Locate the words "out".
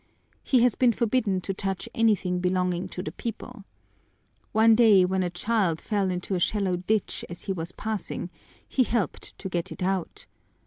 9.83-10.25